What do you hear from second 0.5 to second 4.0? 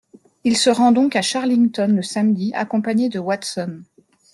se rend donc à Charlington le samedi, accompagné de Watson.